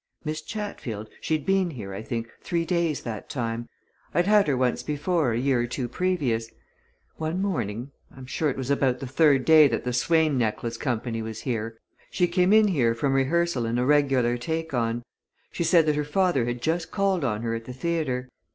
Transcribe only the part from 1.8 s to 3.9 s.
I think, three days that time